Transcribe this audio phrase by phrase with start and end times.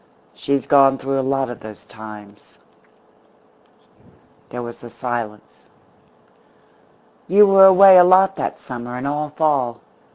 [0.33, 2.57] She's gone through a lot of those times."
[4.49, 5.67] There was a silence.
[7.27, 9.79] "You were away a lot that summer, and all fall.